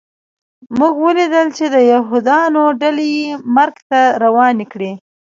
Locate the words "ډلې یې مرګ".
2.81-3.75